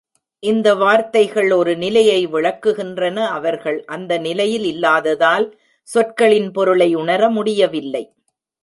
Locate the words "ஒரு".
1.51-1.77